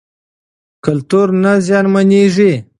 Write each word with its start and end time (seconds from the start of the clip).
کلتور 0.85 1.27
نه 1.43 1.51
زیانمنېږي. 1.65 2.53